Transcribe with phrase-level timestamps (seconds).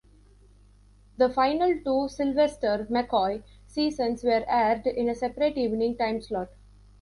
[1.17, 6.49] The final two Sylvester McCoy seasons were aired in a separate evening time slot.